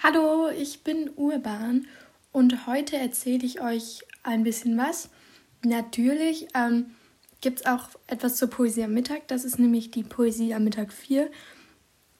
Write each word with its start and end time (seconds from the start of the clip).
Hallo, 0.00 0.48
ich 0.48 0.84
bin 0.84 1.10
Urban 1.16 1.88
und 2.30 2.68
heute 2.68 2.96
erzähle 2.96 3.44
ich 3.44 3.60
euch 3.60 4.02
ein 4.22 4.44
bisschen 4.44 4.78
was. 4.78 5.10
Natürlich 5.64 6.46
ähm, 6.54 6.94
gibt 7.40 7.60
es 7.60 7.66
auch 7.66 7.88
etwas 8.06 8.36
zur 8.36 8.48
Poesie 8.48 8.84
am 8.84 8.94
Mittag. 8.94 9.26
Das 9.26 9.44
ist 9.44 9.58
nämlich 9.58 9.90
die 9.90 10.04
Poesie 10.04 10.54
am 10.54 10.62
Mittag 10.62 10.92
4 10.92 11.28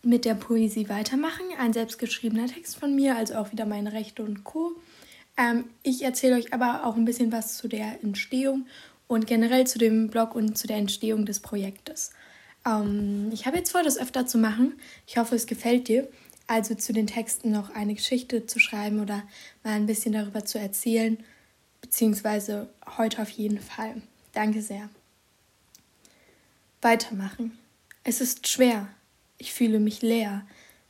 mit 0.03 0.25
der 0.25 0.35
Poesie 0.35 0.89
weitermachen. 0.89 1.45
Ein 1.57 1.73
selbstgeschriebener 1.73 2.49
Text 2.49 2.77
von 2.77 2.97
mir, 2.97 3.17
also 3.17 3.37
auch 3.37 3.53
wieder 3.53 3.65
meine 3.65 3.93
Rechte 3.93 4.25
und 4.25 4.43
Co. 4.43 4.73
Ähm, 5.37 5.67
ich 5.85 6.03
erzähle 6.03 6.35
euch 6.35 6.53
aber 6.53 6.85
auch 6.85 6.97
ein 6.97 7.05
bisschen 7.05 7.31
was 7.31 7.57
zu 7.57 7.69
der 7.69 8.03
Entstehung 8.03 8.67
und 9.07 9.29
generell 9.29 9.69
zu 9.69 9.79
dem 9.79 10.09
Blog 10.09 10.35
und 10.35 10.59
zu 10.59 10.67
der 10.67 10.79
Entstehung 10.79 11.27
des 11.27 11.39
Projektes. 11.39 12.11
Ähm, 12.67 13.31
ich 13.33 13.47
habe 13.47 13.57
jetzt 13.57 13.71
vor, 13.71 13.85
das 13.85 13.99
öfter 13.99 14.27
zu 14.27 14.37
machen. 14.37 14.75
Ich 15.07 15.17
hoffe, 15.17 15.37
es 15.37 15.47
gefällt 15.47 15.87
dir. 15.87 16.09
Also 16.49 16.75
zu 16.75 16.95
den 16.95 17.07
Texten 17.07 17.51
noch 17.51 17.71
eine 17.75 17.95
Geschichte 17.95 18.47
zu 18.47 18.59
schreiben 18.59 19.01
oder 19.01 19.23
mal 19.63 19.75
ein 19.75 19.87
bisschen 19.87 20.15
darüber 20.15 20.47
zu 20.47 20.59
erzählen, 20.59 21.23
beziehungsweise 21.83 22.71
heute 22.97 23.23
auf 23.23 23.29
jeden 23.29 23.61
Fall. 23.61 24.01
Danke 24.33 24.63
sehr. 24.63 24.89
Weitermachen. 26.81 27.59
Es 28.03 28.23
ist 28.23 28.49
schwer. 28.49 28.89
Ich 29.37 29.53
fühle 29.53 29.79
mich 29.79 30.01
leer. 30.01 30.47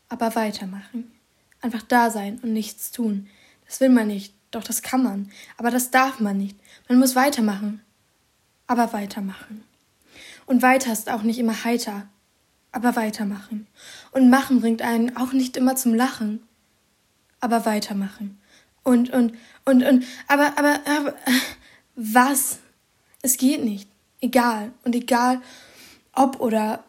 Aber 0.09 0.37
weitermachen. 0.37 1.11
Einfach 1.61 1.83
da 1.83 2.11
sein 2.11 2.39
und 2.43 2.53
nichts 2.53 2.93
tun. 2.93 3.29
Das 3.67 3.81
will 3.81 3.89
man 3.89 4.07
nicht, 4.07 4.33
doch 4.53 4.63
das 4.63 4.83
kann 4.83 5.03
man. 5.03 5.31
Aber 5.57 5.73
das 5.73 5.91
darf 5.91 6.21
man 6.21 6.39
nicht. 6.39 6.57
Man 6.89 7.01
muss 7.01 7.17
weitermachen. 7.17 7.83
Aber 8.69 8.93
weitermachen. 8.93 9.65
Und 10.47 10.63
weiter 10.63 10.93
ist 10.93 11.11
auch 11.11 11.23
nicht 11.23 11.39
immer 11.39 11.65
heiter, 11.65 12.09
aber 12.79 12.95
weitermachen. 12.95 13.67
Und 14.13 14.31
machen 14.31 14.61
bringt 14.61 14.83
einen 14.83 15.17
auch 15.17 15.33
nicht 15.33 15.57
immer 15.57 15.75
zum 15.75 15.95
Lachen, 15.95 16.47
aber 17.41 17.67
weitermachen. 17.67 18.41
Und, 18.85 19.11
und, 19.11 19.33
und, 19.65 19.83
und, 19.83 20.05
aber, 20.29 20.57
aber, 20.57 20.81
aber, 20.87 21.15
was? 21.97 22.59
Es 23.21 23.37
geht 23.37 23.65
nicht. 23.65 23.89
Egal. 24.21 24.71
Und 24.85 24.95
egal, 24.95 25.43
ob 26.13 26.39
oder 26.41 26.85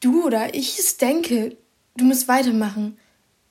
du 0.00 0.24
oder 0.24 0.54
ich 0.54 0.78
es 0.78 0.96
denke, 0.96 1.58
du 1.96 2.06
musst 2.06 2.26
weitermachen. 2.26 2.96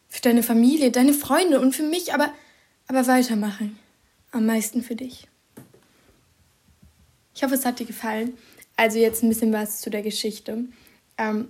Für 0.09 0.21
deine 0.21 0.41
Familie, 0.41 0.89
deine 0.89 1.13
Freunde 1.13 1.59
und 1.59 1.75
für 1.75 1.83
mich, 1.83 2.15
aber, 2.15 2.33
aber 2.87 3.05
weitermachen. 3.05 3.77
Am 4.31 4.47
meisten 4.47 4.81
für 4.81 4.95
dich. 4.95 5.27
Ich 7.35 7.43
hoffe, 7.43 7.53
es 7.53 7.65
hat 7.65 7.77
dir 7.77 7.85
gefallen. 7.85 8.35
Also 8.75 8.97
jetzt 8.97 9.21
ein 9.21 9.29
bisschen 9.29 9.53
was 9.53 9.81
zu 9.81 9.91
der 9.91 10.01
Geschichte, 10.01 10.65
ähm, 11.17 11.49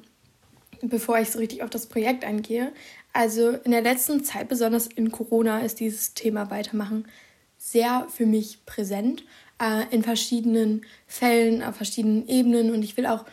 bevor 0.82 1.20
ich 1.20 1.32
so 1.32 1.40
richtig 1.40 1.64
auf 1.64 1.70
das 1.70 1.88
Projekt 1.88 2.24
eingehe. 2.24 2.72
Also 3.14 3.50
in 3.50 3.72
der 3.72 3.82
letzten 3.82 4.24
Zeit, 4.24 4.48
besonders 4.48 4.88
in 4.88 5.12
Corona, 5.12 5.60
ist 5.60 5.80
dieses 5.80 6.14
Thema 6.14 6.52
Weitermachen 6.52 7.08
sehr 7.58 8.08
für 8.10 8.26
mich 8.26 8.66
präsent, 8.66 9.24
äh, 9.62 9.84
in 9.90 10.04
verschiedenen 10.04 10.86
Fällen, 11.08 11.64
auf 11.64 11.76
verschiedenen 11.76 12.28
Ebenen. 12.28 12.72
Und 12.72 12.84
ich 12.84 12.96
will 12.98 13.08
auch 13.08 13.26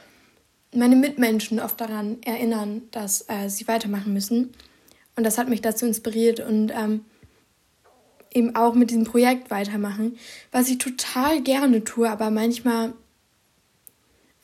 meine 0.74 0.96
Mitmenschen 0.96 1.60
oft 1.60 1.80
daran 1.80 2.18
erinnern, 2.22 2.82
dass 2.90 3.28
äh, 3.28 3.48
sie 3.48 3.68
weitermachen 3.68 4.12
müssen. 4.12 4.52
Und 5.16 5.24
das 5.24 5.38
hat 5.38 5.48
mich 5.48 5.60
dazu 5.60 5.86
inspiriert 5.86 6.40
und 6.40 6.72
ähm, 6.74 7.04
eben 8.32 8.56
auch 8.56 8.74
mit 8.74 8.90
diesem 8.90 9.04
Projekt 9.04 9.50
weitermachen, 9.50 10.16
was 10.50 10.68
ich 10.68 10.78
total 10.78 11.40
gerne 11.42 11.84
tue, 11.84 12.10
aber 12.10 12.30
manchmal 12.30 12.94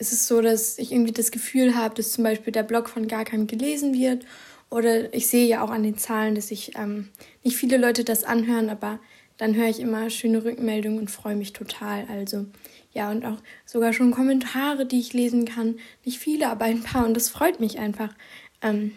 ist 0.01 0.13
es 0.13 0.27
so, 0.27 0.41
dass 0.41 0.79
ich 0.79 0.93
irgendwie 0.93 1.13
das 1.13 1.31
Gefühl 1.31 1.77
habe, 1.77 1.95
dass 1.95 2.13
zum 2.13 2.25
Beispiel 2.25 2.53
der 2.53 2.63
Blog 2.63 2.89
von 2.89 3.07
gar 3.07 3.25
keinem 3.25 3.47
gelesen 3.47 3.95
wird. 3.95 4.25
Oder 4.71 5.13
ich 5.13 5.29
sehe 5.29 5.47
ja 5.47 5.63
auch 5.63 5.71
an 5.71 5.83
den 5.83 5.99
Zahlen, 5.99 6.35
dass 6.35 6.49
sich 6.49 6.73
ähm, 6.77 7.11
nicht 7.45 7.57
viele 7.57 7.77
Leute 7.77 8.03
das 8.03 8.25
anhören, 8.25 8.71
aber 8.71 8.99
dann 9.37 9.55
höre 9.55 9.69
ich 9.69 9.79
immer 9.79 10.09
schöne 10.09 10.43
Rückmeldungen 10.43 10.99
und 10.99 11.11
freue 11.11 11.37
mich 11.37 11.53
total. 11.53 12.07
Also 12.09 12.47
ja, 12.93 13.11
und 13.11 13.27
auch 13.27 13.39
sogar 13.67 13.93
schon 13.93 14.11
Kommentare, 14.11 14.87
die 14.87 15.01
ich 15.01 15.13
lesen 15.13 15.45
kann. 15.45 15.79
Nicht 16.05 16.19
viele, 16.19 16.49
aber 16.49 16.65
ein 16.65 16.83
paar. 16.83 17.05
Und 17.05 17.15
das 17.15 17.29
freut 17.29 17.61
mich 17.61 17.79
einfach. 17.79 18.15
Ähm, 18.63 18.93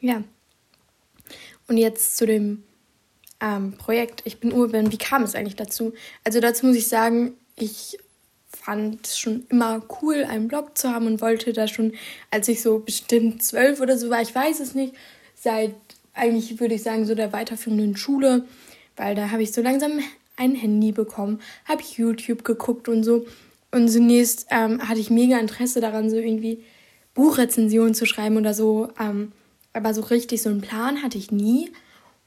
ja. 0.00 0.22
Und 1.66 1.78
jetzt 1.78 2.18
zu 2.18 2.26
dem 2.26 2.62
ähm, 3.40 3.72
Projekt. 3.78 4.22
Ich 4.24 4.38
bin 4.38 4.52
Urban. 4.52 4.92
Wie 4.92 4.98
kam 4.98 5.22
es 5.22 5.34
eigentlich 5.34 5.56
dazu? 5.56 5.94
Also 6.24 6.40
dazu 6.40 6.66
muss 6.66 6.76
ich 6.76 6.88
sagen, 6.88 7.34
ich 7.56 7.98
fand 8.56 9.06
schon 9.06 9.46
immer 9.48 9.82
cool, 10.00 10.24
einen 10.24 10.48
Blog 10.48 10.76
zu 10.76 10.90
haben 10.90 11.06
und 11.06 11.20
wollte 11.20 11.52
da 11.52 11.68
schon, 11.68 11.92
als 12.30 12.48
ich 12.48 12.62
so 12.62 12.80
bestimmt 12.80 13.42
zwölf 13.42 13.80
oder 13.80 13.96
so 13.96 14.10
war, 14.10 14.20
ich 14.22 14.34
weiß 14.34 14.60
es 14.60 14.74
nicht, 14.74 14.94
seit 15.34 15.74
eigentlich 16.14 16.58
würde 16.58 16.74
ich 16.74 16.82
sagen 16.82 17.06
so 17.06 17.14
der 17.14 17.32
weiterführenden 17.32 17.96
Schule, 17.96 18.44
weil 18.96 19.14
da 19.14 19.30
habe 19.30 19.42
ich 19.42 19.52
so 19.52 19.62
langsam 19.62 19.92
ein 20.36 20.54
Handy 20.54 20.92
bekommen, 20.92 21.40
habe 21.64 21.82
YouTube 21.96 22.44
geguckt 22.44 22.88
und 22.88 23.04
so. 23.04 23.26
Und 23.70 23.88
zunächst 23.88 24.46
ähm, 24.50 24.86
hatte 24.88 25.00
ich 25.00 25.10
mega 25.10 25.38
Interesse 25.38 25.80
daran, 25.80 26.08
so 26.08 26.16
irgendwie 26.16 26.64
Buchrezensionen 27.14 27.94
zu 27.94 28.06
schreiben 28.06 28.36
oder 28.36 28.54
so. 28.54 28.88
Ähm, 28.98 29.32
aber 29.72 29.92
so 29.92 30.02
richtig 30.02 30.42
so 30.42 30.48
einen 30.48 30.60
Plan 30.60 31.02
hatte 31.02 31.18
ich 31.18 31.30
nie. 31.30 31.70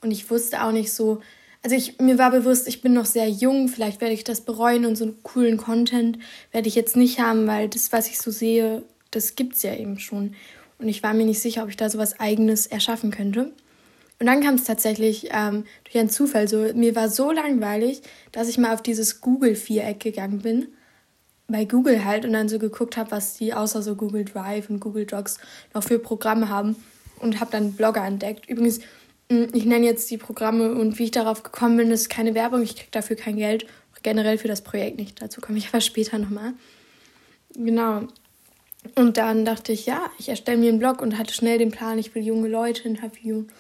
Und 0.02 0.12
ich 0.12 0.30
wusste 0.30 0.64
auch 0.64 0.72
nicht 0.72 0.94
so, 0.94 1.22
also 1.62 1.76
ich, 1.76 2.00
mir 2.00 2.18
war 2.18 2.32
bewusst, 2.32 2.68
ich 2.68 2.82
bin 2.82 2.94
noch 2.94 3.06
sehr 3.06 3.30
jung, 3.30 3.68
vielleicht 3.68 4.00
werde 4.02 4.14
ich 4.14 4.24
das 4.24 4.42
bereuen 4.42 4.86
und 4.86 4.96
so 4.96 5.06
einen 5.06 5.22
coolen 5.24 5.58
Content 5.58 6.18
werde 6.52 6.68
ich 6.68 6.76
jetzt 6.76 6.96
nicht 6.96 7.20
haben, 7.20 7.48
weil 7.48 7.68
das, 7.68 7.92
was 7.92 8.08
ich 8.08 8.20
so 8.20 8.32
sehe, 8.32 8.84
das 9.12 9.36
gibt 9.36 9.56
es 9.56 9.64
ja 9.64 9.76
eben 9.76 10.00
schon. 10.00 10.36
Und 10.78 10.88
ich 10.88 11.04
war 11.04 11.14
mir 11.14 11.26
nicht 11.26 11.42
sicher, 11.42 11.64
ob 11.64 11.70
ich 11.70 11.78
da 11.78 11.90
so 11.90 11.98
was 11.98 12.20
Eigenes 12.20 12.66
erschaffen 12.66 13.12
könnte. 13.12 13.52
Und 14.20 14.26
dann 14.26 14.42
kam 14.42 14.56
es 14.56 14.64
tatsächlich 14.64 15.30
ähm, 15.32 15.66
durch 15.84 15.98
einen 15.98 16.10
Zufall 16.10 16.48
so. 16.48 16.74
Mir 16.74 16.96
war 16.96 17.10
so 17.10 17.32
langweilig, 17.32 18.02
dass 18.32 18.50
ich 18.50 18.58
mal 18.58 18.74
auf 18.74 18.82
dieses 18.82 19.22
Google-Viereck 19.22 20.00
gegangen 20.00 20.40
bin. 20.40 20.68
Bei 21.48 21.66
Google 21.66 22.06
halt 22.06 22.26
und 22.26 22.34
dann 22.34 22.48
so 22.48 22.60
geguckt 22.60 22.96
habe, 22.96 23.12
was 23.12 23.36
die 23.36 23.54
außer 23.54 23.82
so 23.82 23.96
Google 23.96 24.26
Drive 24.26 24.70
und 24.70 24.80
Google 24.80 25.06
Docs 25.06 25.38
noch 25.74 25.84
für 25.84 26.00
Programme 26.00 26.50
haben. 26.50 26.76
Und 27.20 27.42
habe 27.42 27.52
dann 27.52 27.74
Blogger 27.74 28.06
entdeckt. 28.06 28.50
Übrigens, 28.50 28.80
ich 29.30 29.66
nenne 29.66 29.86
jetzt 29.86 30.10
die 30.10 30.18
Programme 30.18 30.74
und 30.74 30.98
wie 30.98 31.06
ich 31.06 31.12
darauf 31.12 31.44
gekommen 31.44 31.78
bin, 31.78 31.92
ist 31.92 32.10
keine 32.10 32.34
Werbung. 32.34 32.64
Ich 32.64 32.76
kriege 32.76 32.92
dafür 32.92 33.16
kein 33.16 33.38
Geld. 33.38 33.68
Generell 34.02 34.38
für 34.38 34.48
das 34.48 34.64
Projekt 34.64 34.98
nicht. 34.98 35.22
Dazu 35.22 35.40
komme 35.40 35.58
ich 35.58 35.68
aber 35.68 35.82
später 35.82 36.18
nochmal. 36.18 36.54
Genau. 37.54 38.08
Und 38.96 39.18
dann 39.18 39.46
dachte 39.46 39.72
ich, 39.72 39.86
ja, 39.86 40.10
ich 40.18 40.30
erstelle 40.30 40.58
mir 40.58 40.70
einen 40.70 40.80
Blog 40.80 41.02
und 41.02 41.18
hatte 41.18 41.34
schnell 41.34 41.58
den 41.58 41.70
Plan, 41.70 42.00
ich 42.00 42.16
will 42.16 42.24
junge 42.24 42.48
Leute 42.48 42.88
interviewen 42.88 43.52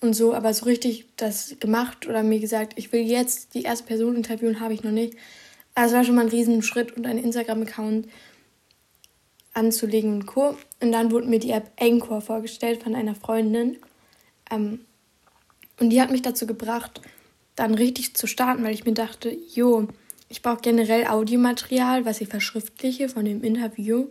und 0.00 0.14
so. 0.14 0.34
Aber 0.34 0.54
so 0.54 0.64
richtig 0.64 1.06
das 1.16 1.56
gemacht 1.60 2.06
oder 2.06 2.22
mir 2.22 2.38
gesagt, 2.38 2.74
ich 2.76 2.92
will 2.92 3.02
jetzt 3.02 3.54
die 3.54 3.62
erste 3.62 3.86
Person 3.86 4.16
interviewen, 4.16 4.60
habe 4.60 4.72
ich 4.72 4.84
noch 4.84 4.92
nicht. 4.92 5.14
Also 5.74 5.96
war 5.96 6.04
schon 6.04 6.14
mal 6.14 6.22
ein 6.22 6.28
Riesenschritt 6.28 6.96
und 6.96 7.06
einen 7.06 7.22
Instagram-Account 7.22 8.08
anzulegen 9.52 10.14
und 10.14 10.26
Co. 10.26 10.56
Und 10.80 10.92
dann 10.92 11.10
wurde 11.10 11.26
mir 11.26 11.40
die 11.40 11.50
App 11.50 11.70
Anchor 11.78 12.20
vorgestellt 12.20 12.82
von 12.82 12.94
einer 12.94 13.14
Freundin. 13.14 13.78
Ähm, 14.50 14.80
und 15.78 15.90
die 15.90 16.00
hat 16.00 16.10
mich 16.10 16.22
dazu 16.22 16.46
gebracht, 16.46 17.00
dann 17.56 17.74
richtig 17.74 18.14
zu 18.14 18.26
starten, 18.26 18.62
weil 18.64 18.74
ich 18.74 18.84
mir 18.84 18.94
dachte, 18.94 19.36
jo, 19.54 19.88
ich 20.28 20.42
brauche 20.42 20.60
generell 20.60 21.06
Audiomaterial, 21.06 22.04
was 22.04 22.20
ich 22.20 22.28
verschriftliche 22.28 23.08
von 23.08 23.24
dem 23.24 23.42
Interview. 23.42 24.08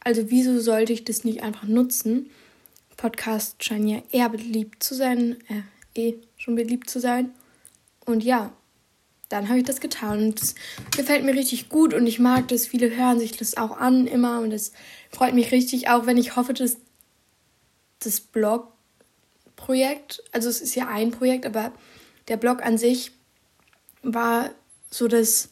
Also 0.00 0.30
wieso 0.30 0.60
sollte 0.60 0.92
ich 0.92 1.04
das 1.04 1.24
nicht 1.24 1.42
einfach 1.42 1.64
nutzen? 1.64 2.30
Podcasts 2.96 3.64
scheinen 3.64 3.88
ja 3.88 4.02
eher 4.10 4.28
beliebt 4.28 4.82
zu 4.82 4.94
sein, 4.94 5.36
äh, 5.48 6.00
eh 6.00 6.14
schon 6.36 6.54
beliebt 6.54 6.88
zu 6.88 7.00
sein. 7.00 7.30
Und 8.04 8.22
ja, 8.22 8.52
dann 9.28 9.48
habe 9.48 9.58
ich 9.58 9.64
das 9.64 9.80
getan 9.80 10.26
und 10.26 10.42
es 10.42 10.54
gefällt 10.96 11.24
mir 11.24 11.34
richtig 11.34 11.68
gut 11.68 11.94
und 11.94 12.06
ich 12.06 12.18
mag 12.18 12.48
das. 12.48 12.66
Viele 12.66 12.94
hören 12.94 13.18
sich 13.18 13.36
das 13.36 13.56
auch 13.56 13.76
an 13.78 14.06
immer 14.06 14.40
und 14.40 14.52
es 14.52 14.72
freut 15.10 15.34
mich 15.34 15.52
richtig, 15.52 15.88
auch 15.88 16.06
wenn 16.06 16.16
ich 16.16 16.36
hoffe, 16.36 16.54
dass 16.54 16.76
das 18.00 18.20
Blog 18.20 18.72
Projekt. 19.64 20.22
Also 20.32 20.48
es 20.48 20.60
ist 20.60 20.74
ja 20.74 20.88
ein 20.88 21.10
Projekt, 21.10 21.46
aber 21.46 21.72
der 22.28 22.36
Blog 22.36 22.62
an 22.62 22.78
sich 22.78 23.12
war 24.02 24.50
so 24.90 25.08
das 25.08 25.48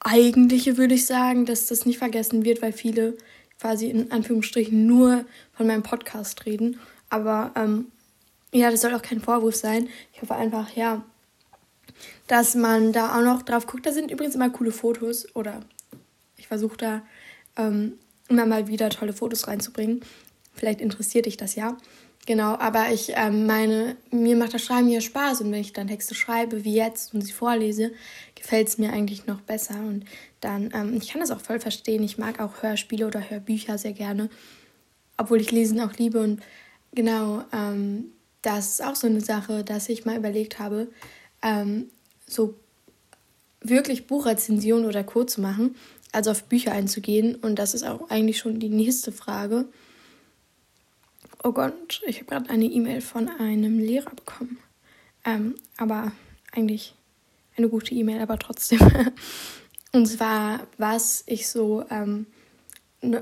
eigentliche, 0.00 0.76
würde 0.76 0.94
ich 0.94 1.06
sagen, 1.06 1.46
dass 1.46 1.66
das 1.66 1.86
nicht 1.86 1.98
vergessen 1.98 2.44
wird, 2.44 2.62
weil 2.62 2.72
viele 2.72 3.16
quasi 3.60 3.88
in 3.88 4.12
Anführungsstrichen 4.12 4.86
nur 4.86 5.24
von 5.52 5.66
meinem 5.66 5.82
Podcast 5.82 6.46
reden. 6.46 6.78
Aber 7.10 7.52
ähm, 7.56 7.86
ja, 8.52 8.70
das 8.70 8.82
soll 8.82 8.94
auch 8.94 9.02
kein 9.02 9.20
Vorwurf 9.20 9.56
sein. 9.56 9.88
Ich 10.12 10.22
hoffe 10.22 10.34
einfach, 10.36 10.76
ja, 10.76 11.04
dass 12.26 12.54
man 12.54 12.92
da 12.92 13.18
auch 13.18 13.24
noch 13.24 13.42
drauf 13.42 13.66
guckt. 13.66 13.86
Da 13.86 13.92
sind 13.92 14.10
übrigens 14.10 14.34
immer 14.34 14.50
coole 14.50 14.72
Fotos 14.72 15.34
oder 15.34 15.60
ich 16.36 16.46
versuche 16.46 16.76
da 16.76 17.02
ähm, 17.56 17.94
immer 18.28 18.46
mal 18.46 18.68
wieder 18.68 18.90
tolle 18.90 19.12
Fotos 19.12 19.48
reinzubringen. 19.48 20.04
Vielleicht 20.54 20.80
interessiert 20.80 21.26
dich 21.26 21.36
das 21.36 21.56
ja. 21.56 21.76
Genau, 22.26 22.54
aber 22.54 22.90
ich 22.90 23.12
ähm, 23.14 23.44
meine, 23.46 23.96
mir 24.10 24.34
macht 24.34 24.54
das 24.54 24.64
Schreiben 24.64 24.88
ja 24.88 25.02
Spaß 25.02 25.42
und 25.42 25.52
wenn 25.52 25.60
ich 25.60 25.74
dann 25.74 25.88
Texte 25.88 26.14
schreibe, 26.14 26.64
wie 26.64 26.74
jetzt 26.74 27.12
und 27.12 27.20
sie 27.20 27.32
vorlese, 27.32 27.92
gefällt 28.34 28.68
es 28.68 28.78
mir 28.78 28.92
eigentlich 28.92 29.26
noch 29.26 29.42
besser 29.42 29.74
und 29.74 30.04
dann, 30.40 30.70
ähm, 30.74 30.96
ich 30.96 31.10
kann 31.10 31.20
das 31.20 31.30
auch 31.30 31.40
voll 31.40 31.60
verstehen, 31.60 32.02
ich 32.02 32.16
mag 32.16 32.40
auch 32.40 32.62
Hörspiele 32.62 33.06
oder 33.06 33.28
Hörbücher 33.28 33.76
sehr 33.76 33.92
gerne, 33.92 34.30
obwohl 35.18 35.40
ich 35.40 35.52
Lesen 35.52 35.80
auch 35.80 35.92
liebe 35.98 36.22
und 36.22 36.40
genau, 36.94 37.44
ähm, 37.52 38.12
das 38.44 38.72
ist 38.72 38.84
auch 38.84 38.96
so 38.96 39.06
eine 39.06 39.20
Sache, 39.20 39.64
dass 39.64 39.88
ich 39.88 40.04
mal 40.04 40.16
überlegt 40.16 40.58
habe, 40.58 40.88
ähm, 41.42 41.90
so 42.26 42.54
wirklich 43.60 44.06
Buchrezension 44.06 44.84
oder 44.84 45.02
Co. 45.02 45.24
zu 45.24 45.40
machen, 45.40 45.74
also 46.12 46.30
auf 46.30 46.44
Bücher 46.44 46.72
einzugehen. 46.72 47.34
Und 47.36 47.58
das 47.58 47.74
ist 47.74 47.84
auch 47.84 48.10
eigentlich 48.10 48.38
schon 48.38 48.60
die 48.60 48.68
nächste 48.68 49.12
Frage. 49.12 49.66
Oh 51.46 51.52
Gott, 51.52 52.00
ich 52.06 52.16
habe 52.16 52.24
gerade 52.24 52.48
eine 52.48 52.64
E-Mail 52.64 53.02
von 53.02 53.28
einem 53.28 53.78
Lehrer 53.78 54.12
bekommen. 54.12 54.56
Ähm, 55.26 55.56
aber 55.76 56.12
eigentlich 56.52 56.94
eine 57.58 57.68
gute 57.68 57.94
E-Mail, 57.94 58.22
aber 58.22 58.38
trotzdem. 58.38 58.78
Und 59.92 60.06
zwar, 60.06 60.66
was 60.78 61.22
ich 61.26 61.46
so, 61.48 61.84
ähm, 61.90 62.24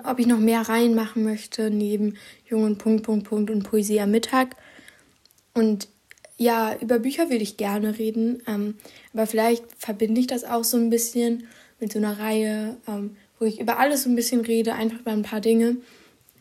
ob 0.04 0.20
ich 0.20 0.28
noch 0.28 0.38
mehr 0.38 0.60
reinmachen 0.60 1.24
möchte 1.24 1.68
neben 1.68 2.16
Jungen 2.48 2.78
Punkt, 2.78 3.02
Punkt, 3.02 3.28
Punkt 3.28 3.50
und 3.50 3.64
Poesie 3.64 4.00
am 4.00 4.12
Mittag. 4.12 4.54
Und 5.52 5.88
ja, 6.38 6.76
über 6.80 7.00
Bücher 7.00 7.28
würde 7.28 7.42
ich 7.42 7.56
gerne 7.56 7.98
reden, 7.98 8.40
ähm, 8.46 8.76
aber 9.12 9.26
vielleicht 9.26 9.64
verbinde 9.76 10.20
ich 10.20 10.28
das 10.28 10.44
auch 10.44 10.62
so 10.62 10.76
ein 10.76 10.90
bisschen 10.90 11.48
mit 11.80 11.92
so 11.92 11.98
einer 11.98 12.20
Reihe, 12.20 12.76
ähm, 12.86 13.16
wo 13.40 13.46
ich 13.46 13.60
über 13.60 13.80
alles 13.80 14.04
so 14.04 14.10
ein 14.10 14.14
bisschen 14.14 14.42
rede, 14.42 14.74
einfach 14.74 15.00
über 15.00 15.10
ein 15.10 15.22
paar 15.22 15.40
Dinge, 15.40 15.78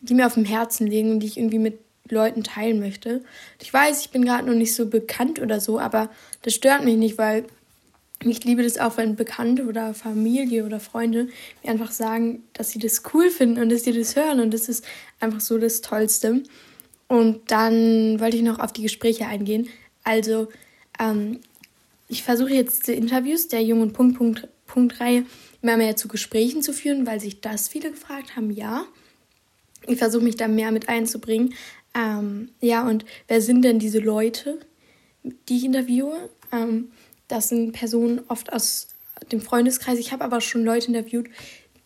die 0.02 0.14
mir 0.14 0.26
auf 0.26 0.34
dem 0.34 0.44
Herzen 0.44 0.86
liegen 0.86 1.12
und 1.12 1.20
die 1.20 1.26
ich 1.26 1.38
irgendwie 1.38 1.58
mit 1.58 1.78
Leuten 2.10 2.42
teilen 2.42 2.80
möchte. 2.80 3.22
Ich 3.60 3.72
weiß, 3.72 4.02
ich 4.02 4.10
bin 4.10 4.24
gerade 4.24 4.46
noch 4.46 4.54
nicht 4.54 4.74
so 4.74 4.86
bekannt 4.86 5.40
oder 5.40 5.60
so, 5.60 5.78
aber 5.78 6.10
das 6.42 6.54
stört 6.54 6.84
mich 6.84 6.96
nicht, 6.96 7.16
weil 7.16 7.44
ich 8.24 8.44
liebe 8.44 8.62
das 8.62 8.78
auch, 8.78 8.96
wenn 8.96 9.16
Bekannte 9.16 9.64
oder 9.64 9.94
Familie 9.94 10.64
oder 10.64 10.78
Freunde 10.78 11.28
mir 11.62 11.70
einfach 11.70 11.90
sagen, 11.90 12.44
dass 12.52 12.70
sie 12.70 12.78
das 12.78 13.02
cool 13.12 13.30
finden 13.30 13.60
und 13.60 13.70
dass 13.70 13.84
sie 13.84 13.92
das 13.92 14.14
hören 14.14 14.40
und 14.40 14.52
das 14.52 14.68
ist 14.68 14.84
einfach 15.20 15.40
so 15.40 15.58
das 15.58 15.80
Tollste. 15.80 16.42
Und 17.08 17.50
dann 17.50 18.20
wollte 18.20 18.36
ich 18.36 18.42
noch 18.42 18.58
auf 18.58 18.72
die 18.72 18.82
Gespräche 18.82 19.26
eingehen. 19.26 19.68
Also, 20.04 20.48
ähm, 20.98 21.40
ich 22.08 22.22
versuche 22.22 22.54
jetzt 22.54 22.82
diese 22.82 22.92
Interviews 22.92 23.48
der 23.48 23.62
jungen 23.62 23.92
Punkt, 23.92 24.18
Punkt, 24.18 24.48
Punkt-Reihe 24.66 25.24
immer 25.62 25.76
mehr 25.76 25.96
zu 25.96 26.08
Gesprächen 26.08 26.62
zu 26.62 26.72
führen, 26.72 27.06
weil 27.06 27.20
sich 27.20 27.40
das 27.40 27.68
viele 27.68 27.90
gefragt 27.90 28.36
haben, 28.36 28.50
ja. 28.50 28.84
Ich 29.86 29.98
versuche 29.98 30.22
mich 30.22 30.36
da 30.36 30.48
mehr 30.48 30.72
mit 30.72 30.88
einzubringen. 30.88 31.54
Ähm, 31.94 32.50
ja, 32.60 32.86
und 32.86 33.04
wer 33.28 33.40
sind 33.40 33.62
denn 33.62 33.78
diese 33.78 33.98
Leute, 33.98 34.58
die 35.48 35.58
ich 35.58 35.64
interviewe? 35.64 36.30
Ähm, 36.52 36.90
das 37.28 37.48
sind 37.48 37.72
Personen 37.72 38.20
oft 38.28 38.52
aus 38.52 38.88
dem 39.30 39.40
Freundeskreis. 39.40 39.98
Ich 39.98 40.12
habe 40.12 40.24
aber 40.24 40.40
schon 40.40 40.64
Leute 40.64 40.88
interviewt, 40.88 41.28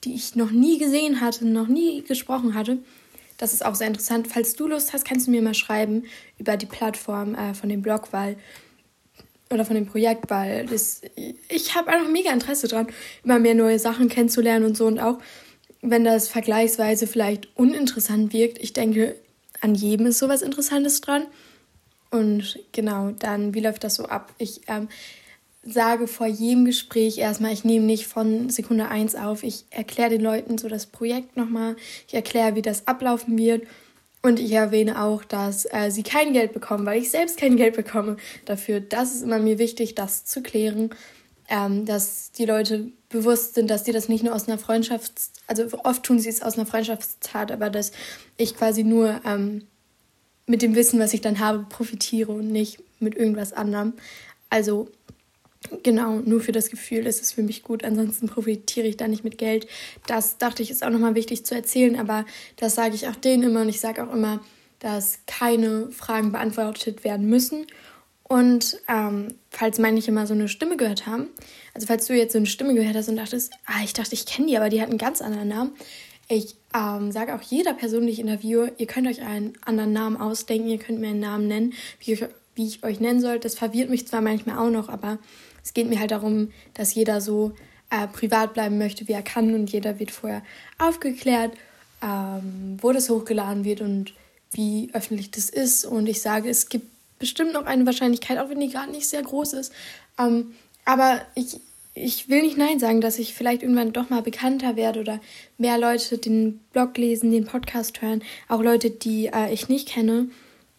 die 0.05 0.15
ich 0.15 0.37
noch 0.37 0.51
nie 0.51 0.79
gesehen 0.79 1.21
hatte, 1.21 1.47
noch 1.47 1.69
nie 1.69 2.03
gesprochen 2.03 2.55
hatte. 2.55 2.79
Das 3.39 3.53
ist 3.53 3.65
auch 3.65 3.75
sehr 3.75 3.89
interessant. 3.89 4.29
Falls 4.29 4.55
du 4.55 4.67
Lust 4.67 4.93
hast, 4.93 5.05
kannst 5.05 5.27
du 5.27 5.31
mir 5.31 5.43
mal 5.43 5.55
schreiben 5.55 6.05
über 6.39 6.57
die 6.57 6.67
Plattform 6.67 7.35
äh, 7.35 7.55
von 7.55 7.69
dem 7.69 7.83
Blog, 7.83 8.13
weil 8.13 8.37
oder 9.53 9.65
von 9.65 9.77
dem 9.77 9.87
Projekt, 9.87 10.29
weil 10.29 10.67
das, 10.67 11.03
ich 11.49 11.77
habe 11.77 11.91
einfach 11.91 12.11
mega 12.11 12.33
Interesse 12.33 12.67
dran, 12.67 12.89
immer 13.23 13.39
mehr 13.39 13.55
neue 13.55 13.79
Sachen 13.79 14.09
kennenzulernen 14.09 14.65
und 14.65 14.77
so 14.77 14.87
und 14.87 14.99
auch 14.99 15.19
wenn 15.91 16.05
das 16.05 16.29
vergleichsweise 16.29 17.07
vielleicht 17.07 17.49
uninteressant 17.57 18.33
wirkt, 18.33 18.59
ich 18.59 18.73
denke, 18.73 19.17
an 19.61 19.75
jedem 19.75 20.07
ist 20.07 20.19
sowas 20.19 20.43
Interessantes 20.43 21.01
dran. 21.01 21.27
Und 22.11 22.59
genau, 22.73 23.11
dann, 23.11 23.55
wie 23.55 23.61
läuft 23.61 23.85
das 23.85 23.95
so 23.95 24.07
ab? 24.07 24.33
Ich 24.39 24.63
ähm, 24.69 24.89
sage 25.63 26.07
vor 26.07 26.27
jedem 26.27 26.65
Gespräch 26.65 27.19
erstmal, 27.19 27.53
ich 27.53 27.65
nehme 27.65 27.87
nicht 27.87 28.07
von 28.07 28.51
Sekunde 28.51 28.89
1 28.89 29.15
auf. 29.17 29.43
Ich 29.43 29.65
erkläre 29.71 30.11
den 30.11 30.21
Leuten 30.21 30.59
so 30.59 30.69
das 30.69 30.87
Projekt 30.87 31.37
nochmal. 31.37 31.77
Ich 32.07 32.15
erkläre, 32.15 32.55
wie 32.55 32.63
das 32.63 32.87
ablaufen 32.87 33.39
wird. 33.39 33.67
Und 34.23 34.41
ich 34.41 34.53
erwähne 34.53 35.03
auch, 35.03 35.25
dass 35.25 35.67
äh, 35.67 35.91
sie 35.91 36.03
kein 36.03 36.33
Geld 36.33 36.53
bekommen, 36.53 36.85
weil 36.85 37.01
ich 37.01 37.11
selbst 37.11 37.39
kein 37.39 37.57
Geld 37.57 37.77
bekomme 37.77 38.17
dafür. 38.45 38.81
Das 38.81 39.15
ist 39.15 39.23
immer 39.23 39.39
mir 39.39 39.59
wichtig, 39.59 39.95
das 39.95 40.25
zu 40.25 40.43
klären. 40.43 40.91
Ähm, 41.49 41.85
dass 41.85 42.33
die 42.33 42.45
Leute 42.45 42.91
bewusst 43.17 43.55
sind, 43.55 43.69
dass 43.71 43.85
die 43.85 43.93
das 43.93 44.09
nicht 44.09 44.25
nur 44.25 44.35
aus 44.35 44.49
einer 44.49 44.59
Freundschafts-, 44.59 45.31
also 45.47 45.67
oft 45.85 46.03
tun 46.03 46.19
sie 46.19 46.29
es 46.29 46.43
aus 46.43 46.57
einer 46.57 46.67
Freundschaftstat, 46.67 47.51
aber 47.53 47.71
dass 47.71 47.93
ich 48.37 48.57
quasi 48.57 48.85
nur 48.85 49.21
ähm, 49.25 49.67
mit 50.47 50.63
dem 50.63 50.75
Wissen, 50.75 51.01
was 51.01 51.15
ich 51.15 51.21
dann 51.21 51.41
habe, 51.41 51.67
profitiere 51.69 52.33
und 52.33 52.49
nicht 52.49 52.79
mit 53.01 53.15
irgendwas 53.17 53.53
anderem. 53.53 53.95
Also 54.51 54.89
Genau, 55.83 56.21
nur 56.21 56.41
für 56.41 56.53
das 56.53 56.71
Gefühl 56.71 57.07
ist 57.07 57.21
es 57.21 57.33
für 57.33 57.43
mich 57.43 57.63
gut. 57.63 57.85
Ansonsten 57.85 58.29
profitiere 58.29 58.87
ich 58.87 58.97
da 58.97 59.09
nicht 59.09 59.25
mit 59.25 59.39
Geld. 59.39 59.67
Das 60.07 60.39
dachte 60.39 60.63
ich 60.63 60.71
ist 60.71 60.85
auch 60.85 60.91
nochmal 60.91 61.15
wichtig 61.15 61.45
zu 61.45 61.55
erzählen, 61.55 61.99
aber 61.99 62.25
das 62.57 62.75
sage 62.75 62.95
ich 62.95 63.09
auch 63.09 63.17
denen 63.17 63.43
immer 63.43 63.63
und 63.63 63.69
ich 63.69 63.81
sage 63.81 64.07
auch 64.07 64.13
immer, 64.13 64.41
dass 64.79 65.19
keine 65.27 65.91
Fragen 65.91 66.33
beantwortet 66.33 67.05
werden 67.05 67.29
müssen. 67.29 67.67
Und 68.29 68.79
ähm, 68.89 69.35
falls 69.51 69.79
manche 69.79 70.11
mal 70.11 70.27
so 70.27 70.35
eine 70.35 70.49
Stimme 70.49 70.77
gehört 70.77 71.07
haben, 71.07 71.29
also 71.75 71.87
falls 71.87 72.07
du 72.07 72.15
jetzt 72.15 72.33
so 72.33 72.39
eine 72.39 72.47
Stimme 72.47 72.75
gehört 72.75 72.97
hast 72.97 73.09
und 73.09 73.17
dachtest, 73.17 73.53
ah, 73.67 73.85
ich 73.85 73.93
dachte, 73.93 74.15
ich 74.15 74.27
kenne 74.27 74.49
die, 74.49 74.57
aber 74.57 74.69
die 74.69 74.81
hat 74.81 74.89
einen 74.89 74.99
ganz 74.99 75.23
anderen 75.23 75.49
Namen. 75.49 75.73
Ich 76.29 76.57
ähm, 76.75 77.13
sage 77.13 77.37
auch 77.37 77.43
jeder 77.43 77.73
Person, 77.73 78.05
die 78.07 78.13
ich 78.13 78.19
interviewe, 78.19 78.73
ihr 78.79 78.87
könnt 78.89 79.07
euch 79.07 79.23
einen 79.23 79.53
anderen 79.65 79.93
Namen 79.93 80.17
ausdenken, 80.17 80.69
ihr 80.69 80.79
könnt 80.79 80.99
mir 80.99 81.09
einen 81.09 81.21
Namen 81.21 81.47
nennen, 81.47 81.75
wie 82.01 82.15
ich, 82.15 82.25
wie 82.57 82.67
ich 82.67 82.83
euch 82.83 82.99
nennen 82.99 83.21
soll. 83.21 83.39
Das 83.39 83.55
verwirrt 83.55 83.91
mich 83.91 84.09
zwar 84.09 84.23
manchmal 84.23 84.59
auch 84.59 84.71
noch, 84.71 84.89
aber 84.89 85.19
es 85.63 85.73
geht 85.73 85.89
mir 85.89 86.01
halt 86.01 86.11
darum, 86.11 86.51
dass 86.75 86.95
jeder 86.97 87.21
so 87.21 87.53
äh, 87.91 88.09
privat 88.09 88.55
bleiben 88.55 88.77
möchte, 88.77 89.07
wie 89.07 89.13
er 89.13 89.23
kann 89.23 89.55
und 89.55 89.71
jeder 89.71 90.01
wird 90.01 90.11
vorher 90.11 90.43
aufgeklärt, 90.79 91.53
ähm, 92.03 92.79
wo 92.81 92.91
das 92.91 93.09
hochgeladen 93.09 93.65
wird 93.65 93.83
und 93.83 94.15
wie 94.51 94.91
öffentlich 94.95 95.31
das 95.31 95.49
ist. 95.49 95.85
Und 95.85 96.09
ich 96.09 96.21
sage, 96.21 96.49
es 96.49 96.69
gibt 96.69 96.96
bestimmt 97.19 97.53
noch 97.53 97.67
eine 97.67 97.87
Wahrscheinlichkeit, 97.87 98.39
auch 98.39 98.49
wenn 98.49 98.61
die 98.61 98.69
gerade 98.69 98.91
nicht 98.91 99.09
sehr 99.09 99.23
groß 99.23 99.55
ist. 99.55 99.73
Ähm, 100.19 100.55
aber 100.85 101.21
ich, 101.35 101.61
ich 101.95 102.29
will 102.29 102.43
nicht 102.43 102.59
Nein 102.59 102.79
sagen, 102.79 103.01
dass 103.01 103.19
ich 103.19 103.35
vielleicht 103.35 103.63
irgendwann 103.63 103.93
doch 103.93 104.11
mal 104.11 104.23
bekannter 104.23 104.77
werde 104.77 105.01
oder 105.01 105.21
mehr 105.59 105.79
Leute 105.79 106.19
den 106.19 106.61
Blog 106.73 106.97
lesen, 106.99 107.31
den 107.31 107.47
Podcast 107.47 108.03
hören, 108.03 108.23
auch 108.49 108.63
Leute, 108.63 108.91
die 108.91 109.27
äh, 109.27 109.53
ich 109.53 109.69
nicht 109.69 109.89
kenne, 109.89 110.29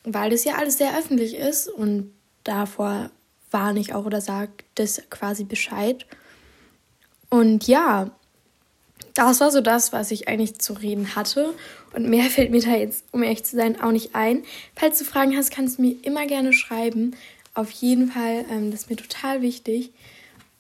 weil 0.04 0.30
das 0.30 0.44
ja 0.44 0.56
alles 0.56 0.78
sehr 0.78 0.98
öffentlich 0.98 1.36
ist 1.36 1.68
und 1.68 2.14
davor 2.44 3.10
warne 3.52 3.80
ich 3.80 3.94
auch 3.94 4.06
oder 4.06 4.22
sage 4.22 4.52
das 4.76 5.02
quasi 5.10 5.44
Bescheid. 5.44 6.06
Und 7.30 7.68
ja, 7.68 8.12
das 9.18 9.40
war 9.40 9.52
so 9.52 9.62
das, 9.62 9.92
was 9.94 10.12
ich 10.12 10.28
eigentlich 10.28 10.60
zu 10.60 10.74
reden 10.74 11.16
hatte. 11.16 11.54
Und 11.94 12.08
mehr 12.08 12.24
fällt 12.30 12.52
mir 12.52 12.62
da 12.62 12.76
jetzt, 12.76 13.06
um 13.12 13.24
ehrlich 13.24 13.44
zu 13.44 13.56
sein, 13.56 13.82
auch 13.82 13.92
nicht 13.92 14.16
ein. 14.16 14.44
Falls 14.76 15.00
du 15.00 15.06
Fragen 15.06 15.36
hast, 15.36 15.52
kannst 15.52 15.78
du 15.78 15.82
mir 15.82 15.96
immer 16.04 16.28
gerne 16.28 16.54
schreiben. 16.54 17.16
Auf 17.54 17.72
jeden 17.72 18.12
Fall, 18.12 18.46
ähm, 18.52 18.72
das 18.72 18.82
ist 18.82 18.90
mir 18.90 18.96
total 18.96 19.42
wichtig. 19.42 19.92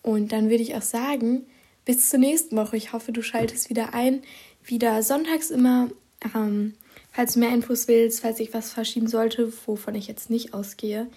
Und 0.01 0.31
dann 0.31 0.49
würde 0.49 0.63
ich 0.63 0.75
auch 0.75 0.81
sagen, 0.81 1.45
bis 1.85 2.09
zur 2.09 2.19
nächsten 2.19 2.57
Woche. 2.57 2.77
Ich 2.77 2.93
hoffe, 2.93 3.11
du 3.11 3.21
schaltest 3.21 3.69
wieder 3.69 3.93
ein. 3.93 4.23
Wieder 4.63 5.03
sonntags 5.03 5.51
immer. 5.51 5.89
Ähm, 6.35 6.73
falls 7.11 7.33
du 7.33 7.39
mehr 7.39 7.53
Infos 7.53 7.87
willst, 7.87 8.21
falls 8.21 8.39
ich 8.39 8.53
was 8.53 8.71
verschieben 8.71 9.07
sollte, 9.07 9.53
wovon 9.65 9.95
ich 9.95 10.07
jetzt 10.07 10.29
nicht 10.29 10.53
ausgehe, 10.53 11.07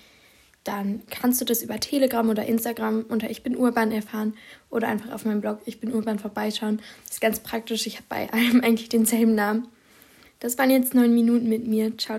dann 0.64 1.02
kannst 1.08 1.40
du 1.40 1.44
das 1.44 1.62
über 1.62 1.80
Telegram 1.80 2.28
oder 2.28 2.44
Instagram 2.44 3.04
unter 3.08 3.30
Ich 3.30 3.42
bin 3.42 3.56
Urban 3.56 3.92
erfahren 3.92 4.34
oder 4.68 4.88
einfach 4.88 5.12
auf 5.12 5.24
meinem 5.24 5.40
Blog 5.40 5.60
Ich 5.64 5.80
bin 5.80 5.92
Urban 5.92 6.18
vorbeischauen. 6.18 6.80
Das 7.04 7.14
ist 7.14 7.20
ganz 7.20 7.40
praktisch. 7.40 7.86
Ich 7.86 7.96
habe 7.96 8.06
bei 8.08 8.32
allem 8.32 8.60
eigentlich 8.62 8.88
denselben 8.88 9.34
Namen. 9.34 9.68
Das 10.38 10.58
waren 10.58 10.70
jetzt 10.70 10.94
neun 10.94 11.14
Minuten 11.14 11.48
mit 11.48 11.66
mir. 11.66 11.96
Ciao, 11.98 12.18